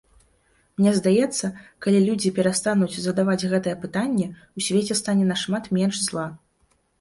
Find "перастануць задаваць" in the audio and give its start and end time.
2.37-3.47